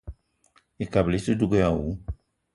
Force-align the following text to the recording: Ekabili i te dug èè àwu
Ekabili 0.85 1.17
i 1.21 1.25
te 1.25 1.33
dug 1.43 1.53
èè 1.59 1.63
àwu 1.69 1.87